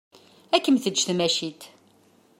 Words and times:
Ad 0.55 0.61
kem-teǧǧ 0.63 0.97
tmacint. 1.03 1.61